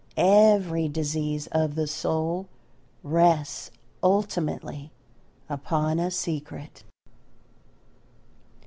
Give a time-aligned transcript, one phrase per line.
[0.17, 2.47] Every disease of the soul
[3.03, 3.69] rests
[4.01, 4.91] ultimately
[5.47, 6.81] upon a secret.